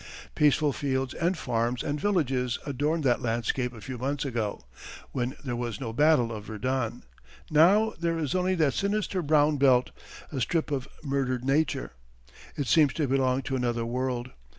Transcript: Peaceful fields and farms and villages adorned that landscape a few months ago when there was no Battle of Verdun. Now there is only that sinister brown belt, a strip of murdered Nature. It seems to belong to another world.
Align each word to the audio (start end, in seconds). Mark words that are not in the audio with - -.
Peaceful 0.33 0.73
fields 0.73 1.13
and 1.13 1.37
farms 1.37 1.83
and 1.83 1.99
villages 2.01 2.57
adorned 2.65 3.03
that 3.03 3.21
landscape 3.21 3.71
a 3.71 3.79
few 3.79 3.99
months 3.99 4.25
ago 4.25 4.65
when 5.11 5.35
there 5.45 5.55
was 5.55 5.79
no 5.79 5.93
Battle 5.93 6.31
of 6.31 6.45
Verdun. 6.45 7.03
Now 7.51 7.93
there 7.99 8.17
is 8.17 8.33
only 8.33 8.55
that 8.55 8.73
sinister 8.73 9.21
brown 9.21 9.57
belt, 9.57 9.91
a 10.31 10.41
strip 10.41 10.71
of 10.71 10.87
murdered 11.03 11.45
Nature. 11.45 11.91
It 12.57 12.65
seems 12.65 12.93
to 12.93 13.07
belong 13.07 13.43
to 13.43 13.55
another 13.55 13.85
world. 13.85 14.31